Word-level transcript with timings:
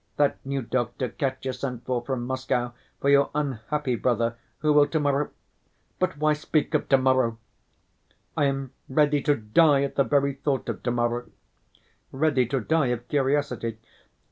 that 0.17 0.43
new 0.43 0.63
doctor 0.63 1.09
Katya 1.09 1.53
sent 1.53 1.85
for 1.85 2.01
from 2.03 2.25
Moscow 2.25 2.73
for 2.99 3.11
your 3.11 3.29
unhappy 3.35 3.93
brother, 3.95 4.35
who 4.57 4.73
will 4.73 4.87
to‐morrow—But 4.87 6.17
why 6.17 6.33
speak 6.33 6.73
of 6.73 6.89
to‐ 6.89 6.99
morrow? 6.99 7.37
I 8.35 8.45
am 8.45 8.73
ready 8.89 9.21
to 9.21 9.35
die 9.35 9.83
at 9.83 9.97
the 9.97 10.03
very 10.03 10.33
thought 10.33 10.67
of 10.69 10.81
to‐morrow. 10.81 11.29
Ready 12.11 12.47
to 12.47 12.59
die 12.61 12.87
of 12.87 13.07
curiosity.... 13.09 13.77